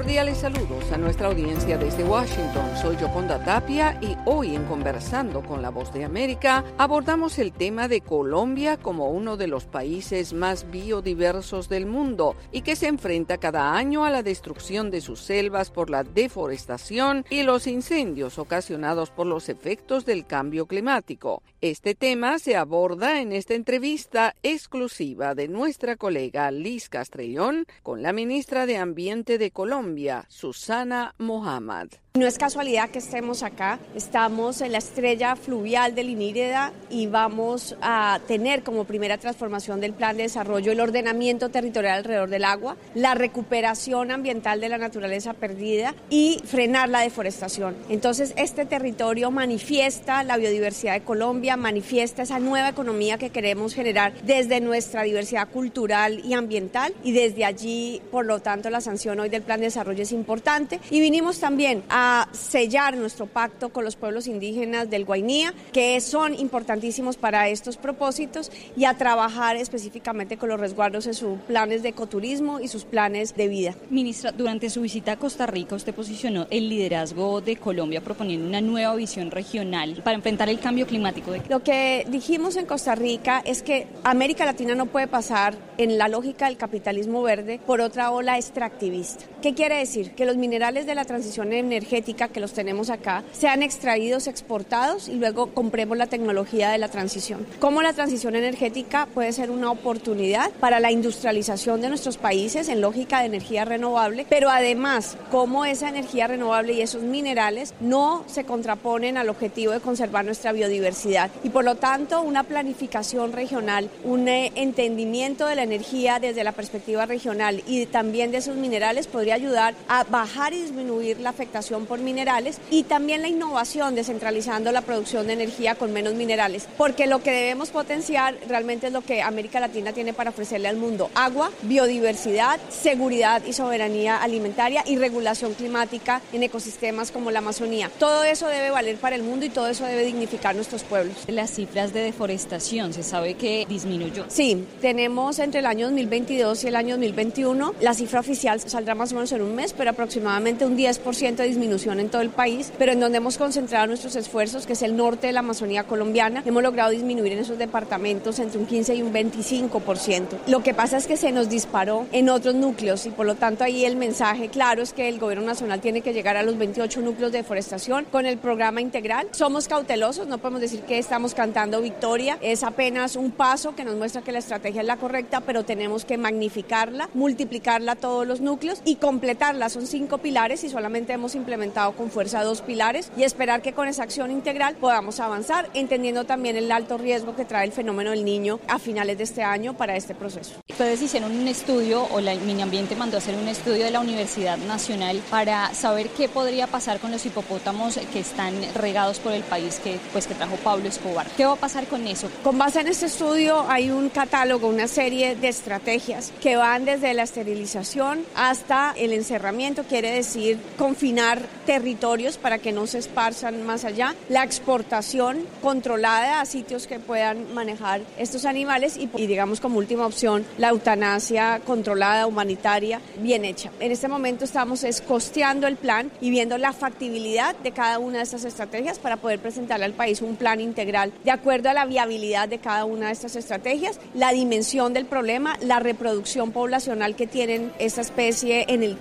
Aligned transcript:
Cordiales 0.00 0.38
saludos 0.38 0.90
a 0.92 0.96
nuestra 0.96 1.26
audiencia 1.26 1.76
desde 1.76 2.04
Washington. 2.04 2.74
Soy 2.80 2.96
Yoconda 2.96 3.44
Tapia 3.44 3.98
y 4.00 4.16
hoy 4.24 4.56
en 4.56 4.64
Conversando 4.64 5.42
con 5.42 5.60
la 5.60 5.68
Voz 5.68 5.92
de 5.92 6.06
América 6.06 6.64
abordamos 6.78 7.38
el 7.38 7.52
tema 7.52 7.86
de 7.86 8.00
Colombia 8.00 8.78
como 8.78 9.10
uno 9.10 9.36
de 9.36 9.46
los 9.46 9.66
países 9.66 10.32
más 10.32 10.70
biodiversos 10.70 11.68
del 11.68 11.84
mundo 11.84 12.34
y 12.50 12.62
que 12.62 12.76
se 12.76 12.86
enfrenta 12.86 13.36
cada 13.36 13.74
año 13.74 14.06
a 14.06 14.10
la 14.10 14.22
destrucción 14.22 14.90
de 14.90 15.02
sus 15.02 15.20
selvas 15.20 15.70
por 15.70 15.90
la 15.90 16.02
deforestación 16.02 17.26
y 17.28 17.42
los 17.42 17.66
incendios 17.66 18.38
ocasionados 18.38 19.10
por 19.10 19.26
los 19.26 19.50
efectos 19.50 20.06
del 20.06 20.24
cambio 20.24 20.64
climático. 20.64 21.42
Este 21.60 21.94
tema 21.94 22.38
se 22.38 22.56
aborda 22.56 23.20
en 23.20 23.32
esta 23.32 23.52
entrevista 23.52 24.34
exclusiva 24.42 25.34
de 25.34 25.48
nuestra 25.48 25.96
colega 25.96 26.50
Liz 26.50 26.88
Castrellón 26.88 27.66
con 27.82 28.00
la 28.00 28.14
ministra 28.14 28.64
de 28.64 28.78
Ambiente 28.78 29.36
de 29.36 29.50
Colombia 29.50 29.89
Colombia, 29.90 30.24
Susana 30.28 31.14
Mohamed. 31.18 31.88
No 32.14 32.26
es 32.26 32.38
casualidad 32.38 32.90
que 32.90 32.98
estemos 32.98 33.44
acá, 33.44 33.78
estamos 33.94 34.60
en 34.62 34.72
la 34.72 34.78
estrella 34.78 35.36
fluvial 35.36 35.94
del 35.94 36.10
Iníreda 36.10 36.72
y 36.90 37.06
vamos 37.06 37.76
a 37.80 38.18
tener 38.26 38.64
como 38.64 38.82
primera 38.82 39.16
transformación 39.16 39.80
del 39.80 39.92
plan 39.92 40.16
de 40.16 40.24
desarrollo 40.24 40.72
el 40.72 40.80
ordenamiento 40.80 41.50
territorial 41.50 41.98
alrededor 41.98 42.28
del 42.28 42.44
agua, 42.44 42.76
la 42.96 43.14
recuperación 43.14 44.10
ambiental 44.10 44.60
de 44.60 44.68
la 44.68 44.78
naturaleza 44.78 45.34
perdida 45.34 45.94
y 46.10 46.42
frenar 46.44 46.88
la 46.88 47.02
deforestación. 47.02 47.76
Entonces, 47.88 48.34
este 48.36 48.66
territorio 48.66 49.30
manifiesta 49.30 50.24
la 50.24 50.36
biodiversidad 50.36 50.94
de 50.94 51.04
Colombia, 51.04 51.56
manifiesta 51.56 52.22
esa 52.22 52.40
nueva 52.40 52.70
economía 52.70 53.18
que 53.18 53.30
queremos 53.30 53.72
generar 53.72 54.14
desde 54.24 54.60
nuestra 54.60 55.04
diversidad 55.04 55.48
cultural 55.48 56.20
y 56.24 56.34
ambiental 56.34 56.92
y 57.04 57.12
desde 57.12 57.44
allí, 57.44 58.02
por 58.10 58.26
lo 58.26 58.40
tanto, 58.40 58.68
la 58.68 58.80
sanción 58.80 59.20
hoy 59.20 59.28
del 59.28 59.42
plan 59.42 59.60
de 59.60 59.66
desarrollo 59.66 59.79
es 59.88 60.12
importante 60.12 60.80
y 60.90 61.00
vinimos 61.00 61.40
también 61.40 61.82
a 61.88 62.00
a 62.02 62.28
sellar 62.32 62.96
nuestro 62.96 63.26
pacto 63.26 63.68
con 63.68 63.84
los 63.84 63.94
pueblos 63.94 64.26
indígenas 64.26 64.88
del 64.88 65.04
Guainía, 65.04 65.52
que 65.72 66.00
son 66.00 66.34
importantísimos 66.34 67.18
para 67.18 67.48
estos 67.48 67.76
propósitos, 67.76 68.50
y 68.74 68.86
a 68.86 68.94
trabajar 68.94 69.56
específicamente 69.56 70.38
con 70.38 70.48
los 70.48 70.58
resguardos 70.58 71.06
en 71.06 71.14
sus 71.14 71.38
planes 71.40 71.82
de 71.82 71.90
ecoturismo 71.90 72.58
y 72.58 72.68
sus 72.68 72.84
planes 72.84 73.36
de 73.36 73.48
vida. 73.48 73.74
Ministra, 73.90 74.32
durante 74.32 74.70
su 74.70 74.80
visita 74.80 75.12
a 75.12 75.18
Costa 75.18 75.46
Rica, 75.46 75.74
usted 75.74 75.94
posicionó 75.94 76.46
el 76.50 76.68
liderazgo 76.70 77.42
de 77.42 77.56
Colombia 77.56 78.00
proponiendo 78.00 78.48
una 78.48 78.62
nueva 78.62 78.94
visión 78.96 79.30
regional 79.30 80.00
para 80.02 80.16
enfrentar 80.16 80.48
el 80.48 80.58
cambio 80.58 80.86
climático. 80.86 81.32
Lo 81.48 81.62
que 81.62 82.06
dijimos 82.08 82.56
en 82.56 82.64
Costa 82.66 82.94
Rica 82.94 83.42
es 83.44 83.62
que 83.62 83.86
América 84.04 84.46
Latina 84.46 84.74
no 84.74 84.86
puede 84.86 85.06
pasar 85.06 85.54
en 85.76 85.98
la 85.98 86.08
lógica 86.08 86.46
del 86.46 86.56
capitalismo 86.56 87.22
verde 87.22 87.60
por 87.66 87.80
otra 87.80 88.10
ola 88.10 88.36
extractivista. 88.36 89.24
¿Qué 89.42 89.54
quiere 89.54 89.69
decir? 89.76 90.12
Que 90.12 90.26
los 90.26 90.36
minerales 90.36 90.86
de 90.86 90.94
la 90.94 91.04
transición 91.04 91.52
energética 91.52 92.28
que 92.28 92.40
los 92.40 92.52
tenemos 92.52 92.90
acá 92.90 93.22
sean 93.32 93.62
extraídos, 93.62 94.26
exportados 94.26 95.08
y 95.08 95.14
luego 95.14 95.48
compremos 95.48 95.96
la 95.96 96.06
tecnología 96.06 96.70
de 96.70 96.78
la 96.78 96.88
transición. 96.88 97.46
Cómo 97.58 97.82
la 97.82 97.92
transición 97.92 98.36
energética 98.36 99.06
puede 99.12 99.32
ser 99.32 99.50
una 99.50 99.70
oportunidad 99.70 100.50
para 100.60 100.80
la 100.80 100.90
industrialización 100.90 101.80
de 101.80 101.88
nuestros 101.88 102.18
países 102.18 102.68
en 102.68 102.80
lógica 102.80 103.20
de 103.20 103.26
energía 103.26 103.64
renovable, 103.64 104.26
pero 104.28 104.50
además 104.50 105.16
cómo 105.30 105.64
esa 105.64 105.88
energía 105.88 106.26
renovable 106.26 106.72
y 106.72 106.82
esos 106.82 107.02
minerales 107.02 107.74
no 107.80 108.24
se 108.26 108.44
contraponen 108.44 109.16
al 109.16 109.28
objetivo 109.28 109.72
de 109.72 109.80
conservar 109.80 110.24
nuestra 110.24 110.52
biodiversidad 110.52 111.30
y 111.42 111.50
por 111.50 111.64
lo 111.64 111.76
tanto 111.76 112.22
una 112.22 112.44
planificación 112.44 113.32
regional, 113.32 113.90
un 114.04 114.28
eh, 114.28 114.52
entendimiento 114.54 115.46
de 115.46 115.56
la 115.56 115.62
energía 115.62 116.18
desde 116.18 116.44
la 116.44 116.52
perspectiva 116.52 117.06
regional 117.06 117.62
y 117.66 117.86
también 117.86 118.30
de 118.30 118.38
esos 118.38 118.56
minerales 118.56 119.06
podría 119.06 119.34
ayudar 119.34 119.59
a 119.60 120.04
bajar 120.04 120.52
y 120.54 120.62
disminuir 120.62 121.20
la 121.20 121.30
afectación 121.30 121.86
por 121.86 121.98
minerales 121.98 122.58
y 122.70 122.84
también 122.84 123.22
la 123.22 123.28
innovación 123.28 123.94
descentralizando 123.94 124.72
la 124.72 124.82
producción 124.82 125.26
de 125.26 125.34
energía 125.34 125.74
con 125.74 125.92
menos 125.92 126.14
minerales, 126.14 126.66
porque 126.76 127.06
lo 127.06 127.22
que 127.22 127.30
debemos 127.30 127.70
potenciar 127.70 128.36
realmente 128.48 128.88
es 128.88 128.92
lo 128.92 129.02
que 129.02 129.22
América 129.22 129.60
Latina 129.60 129.92
tiene 129.92 130.12
para 130.12 130.30
ofrecerle 130.30 130.68
al 130.68 130.76
mundo, 130.76 131.10
agua, 131.14 131.50
biodiversidad, 131.62 132.58
seguridad 132.70 133.42
y 133.44 133.52
soberanía 133.52 134.16
alimentaria 134.16 134.82
y 134.86 134.96
regulación 134.96 135.54
climática 135.54 136.20
en 136.32 136.42
ecosistemas 136.42 137.10
como 137.10 137.30
la 137.30 137.40
Amazonía. 137.40 137.90
Todo 137.98 138.24
eso 138.24 138.46
debe 138.46 138.70
valer 138.70 138.96
para 138.96 139.16
el 139.16 139.22
mundo 139.22 139.44
y 139.46 139.50
todo 139.50 139.68
eso 139.68 139.84
debe 139.84 140.04
dignificar 140.04 140.54
nuestros 140.54 140.82
pueblos. 140.82 141.16
Las 141.26 141.50
cifras 141.50 141.92
de 141.92 142.00
deforestación, 142.00 142.92
se 142.92 143.02
sabe 143.02 143.34
que 143.34 143.66
disminuyó. 143.68 144.24
Sí, 144.28 144.64
tenemos 144.80 145.38
entre 145.38 145.60
el 145.60 145.66
año 145.66 145.86
2022 145.86 146.64
y 146.64 146.68
el 146.68 146.76
año 146.76 146.94
2021, 146.96 147.74
la 147.80 147.94
cifra 147.94 148.20
oficial 148.20 148.60
saldrá 148.60 148.94
más 148.94 149.12
o 149.12 149.16
menos 149.16 149.32
en 149.32 149.39
un 149.42 149.54
mes, 149.54 149.72
pero 149.72 149.90
aproximadamente 149.90 150.64
un 150.64 150.76
10% 150.76 151.36
de 151.36 151.44
disminución 151.44 152.00
en 152.00 152.08
todo 152.08 152.22
el 152.22 152.30
país, 152.30 152.72
pero 152.78 152.92
en 152.92 153.00
donde 153.00 153.18
hemos 153.18 153.38
concentrado 153.38 153.86
nuestros 153.86 154.16
esfuerzos, 154.16 154.66
que 154.66 154.74
es 154.74 154.82
el 154.82 154.96
norte 154.96 155.26
de 155.26 155.32
la 155.32 155.40
Amazonía 155.40 155.84
colombiana, 155.84 156.42
hemos 156.44 156.62
logrado 156.62 156.90
disminuir 156.90 157.32
en 157.32 157.40
esos 157.40 157.58
departamentos 157.58 158.38
entre 158.38 158.58
un 158.58 158.66
15 158.66 158.94
y 158.94 159.02
un 159.02 159.12
25%. 159.12 160.26
Lo 160.46 160.62
que 160.62 160.74
pasa 160.74 160.96
es 160.96 161.06
que 161.06 161.16
se 161.16 161.32
nos 161.32 161.48
disparó 161.48 162.06
en 162.12 162.28
otros 162.28 162.54
núcleos 162.54 163.06
y 163.06 163.10
por 163.10 163.26
lo 163.26 163.34
tanto 163.34 163.64
ahí 163.64 163.84
el 163.84 163.96
mensaje 163.96 164.48
claro 164.48 164.82
es 164.82 164.92
que 164.92 165.08
el 165.08 165.18
gobierno 165.18 165.46
nacional 165.46 165.80
tiene 165.80 166.00
que 166.00 166.12
llegar 166.12 166.36
a 166.36 166.42
los 166.42 166.58
28 166.58 167.00
núcleos 167.00 167.32
de 167.32 167.38
deforestación 167.38 168.04
con 168.04 168.26
el 168.26 168.38
programa 168.38 168.80
integral. 168.80 169.28
Somos 169.32 169.68
cautelosos, 169.68 170.26
no 170.26 170.38
podemos 170.38 170.60
decir 170.60 170.80
que 170.82 170.98
estamos 170.98 171.34
cantando 171.34 171.80
victoria, 171.80 172.38
es 172.40 172.62
apenas 172.62 173.16
un 173.16 173.30
paso 173.30 173.74
que 173.74 173.84
nos 173.84 173.96
muestra 173.96 174.22
que 174.22 174.32
la 174.32 174.38
estrategia 174.38 174.80
es 174.80 174.86
la 174.86 174.96
correcta, 174.96 175.40
pero 175.40 175.64
tenemos 175.64 176.04
que 176.04 176.18
magnificarla, 176.18 177.08
multiplicarla 177.14 177.92
a 177.92 177.96
todos 177.96 178.26
los 178.26 178.40
núcleos 178.40 178.80
y 178.84 178.96
completarla. 179.30 179.68
Son 179.68 179.86
cinco 179.86 180.18
pilares 180.18 180.64
y 180.64 180.70
solamente 180.70 181.12
hemos 181.12 181.36
implementado 181.36 181.92
con 181.92 182.10
fuerza 182.10 182.42
dos 182.42 182.62
pilares 182.62 183.12
y 183.16 183.22
esperar 183.22 183.62
que 183.62 183.72
con 183.72 183.86
esa 183.86 184.02
acción 184.02 184.32
integral 184.32 184.74
podamos 184.74 185.20
avanzar, 185.20 185.70
entendiendo 185.74 186.24
también 186.24 186.56
el 186.56 186.72
alto 186.72 186.98
riesgo 186.98 187.36
que 187.36 187.44
trae 187.44 187.64
el 187.64 187.72
fenómeno 187.72 188.10
del 188.10 188.24
niño 188.24 188.58
a 188.66 188.80
finales 188.80 189.18
de 189.18 189.24
este 189.24 189.44
año 189.44 189.74
para 189.74 189.94
este 189.94 190.16
proceso. 190.16 190.54
Ustedes 190.68 191.00
hicieron 191.02 191.30
un 191.30 191.46
estudio, 191.46 192.08
o 192.10 192.20
la 192.20 192.32
Ambiente 192.60 192.96
mandó 192.96 193.16
a 193.16 193.18
hacer 193.18 193.36
un 193.36 193.46
estudio 193.48 193.84
de 193.84 193.90
la 193.90 194.00
Universidad 194.00 194.58
Nacional 194.58 195.22
para 195.30 195.72
saber 195.74 196.08
qué 196.08 196.28
podría 196.28 196.66
pasar 196.66 196.98
con 196.98 197.12
los 197.12 197.24
hipopótamos 197.24 197.98
que 198.12 198.20
están 198.20 198.54
regados 198.74 199.18
por 199.20 199.32
el 199.32 199.42
país 199.42 199.78
que, 199.82 199.98
pues, 200.12 200.26
que 200.26 200.34
trajo 200.34 200.56
Pablo 200.56 200.88
Escobar. 200.88 201.26
¿Qué 201.36 201.46
va 201.46 201.52
a 201.52 201.56
pasar 201.56 201.86
con 201.86 202.06
eso? 202.06 202.28
Con 202.42 202.58
base 202.58 202.80
en 202.80 202.88
este 202.88 203.06
estudio 203.06 203.64
hay 203.68 203.90
un 203.90 204.08
catálogo, 204.08 204.66
una 204.68 204.88
serie 204.88 205.36
de 205.36 205.48
estrategias 205.48 206.32
que 206.42 206.56
van 206.56 206.84
desde 206.84 207.14
la 207.14 207.22
esterilización 207.22 208.24
hasta 208.34 208.92
el 208.96 209.12
encerramiento, 209.20 209.84
quiere 209.84 210.10
decir 210.10 210.58
confinar 210.76 211.40
territorios 211.66 212.36
para 212.36 212.58
que 212.58 212.72
no 212.72 212.86
se 212.86 212.98
esparzan 212.98 213.64
más 213.64 213.84
allá, 213.84 214.14
la 214.28 214.42
exportación 214.42 215.46
controlada 215.62 216.40
a 216.40 216.46
sitios 216.46 216.86
que 216.86 216.98
puedan 216.98 217.54
manejar 217.54 218.02
estos 218.18 218.44
animales 218.44 218.96
y, 218.96 219.06
digamos 219.26 219.60
como 219.60 219.78
última 219.78 220.06
opción 220.06 220.44
la 220.58 220.68
eutanasia 220.68 221.60
controlada, 221.64 222.26
humanitaria, 222.26 223.00
bien 223.20 223.44
hecha. 223.44 223.70
En 223.80 223.92
este 223.92 224.08
momento 224.08 224.44
estamos 224.44 224.84
costeando 225.06 225.66
el 225.66 225.76
plan 225.76 226.10
y 226.20 226.30
viendo 226.30 226.58
la 226.58 226.72
factibilidad 226.72 227.54
de 227.56 227.72
cada 227.72 227.98
una 227.98 228.18
de 228.18 228.24
estas 228.24 228.44
estrategias 228.44 228.98
para 228.98 229.16
poder 229.16 229.38
presentarle 229.38 229.84
al 229.84 229.92
país 229.92 230.22
un 230.22 230.36
plan 230.36 230.60
integral 230.60 231.12
de 231.24 231.30
acuerdo 231.30 231.70
a 231.70 231.74
la 231.74 231.86
viabilidad 231.86 232.48
de 232.48 232.58
cada 232.58 232.84
una 232.84 233.06
de 233.06 233.12
estas 233.12 233.36
estrategias, 233.36 234.00
la 234.14 234.32
dimensión 234.32 234.92
del 234.92 235.06
problema, 235.06 235.56
la 235.60 235.80
reproducción 235.80 236.52
poblacional 236.52 237.14
que 237.14 237.26
tienen 237.26 237.72
esta 237.78 238.00
especie 238.00 238.64
en 238.68 238.82
el 238.82 238.96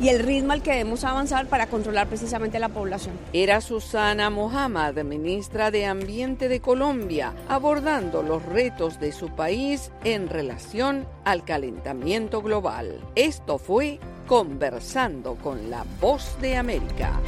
y 0.00 0.08
el 0.08 0.18
ritmo 0.20 0.52
al 0.52 0.62
que 0.62 0.72
debemos 0.72 1.04
avanzar 1.04 1.46
para 1.46 1.68
controlar 1.68 2.08
precisamente 2.08 2.58
la 2.58 2.68
población. 2.68 3.14
Era 3.32 3.60
Susana 3.60 4.28
Mohamed, 4.28 5.02
ministra 5.04 5.70
de 5.70 5.86
Ambiente 5.86 6.48
de 6.48 6.60
Colombia, 6.60 7.32
abordando 7.48 8.22
los 8.22 8.44
retos 8.44 9.00
de 9.00 9.12
su 9.12 9.28
país 9.30 9.90
en 10.04 10.28
relación 10.28 11.06
al 11.24 11.44
calentamiento 11.44 12.42
global. 12.42 13.00
Esto 13.14 13.58
fue 13.58 13.98
Conversando 14.26 15.36
con 15.36 15.70
la 15.70 15.84
Voz 16.00 16.36
de 16.40 16.56
América. 16.56 17.20